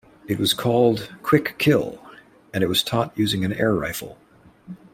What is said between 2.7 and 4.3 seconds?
taught using an air rifle.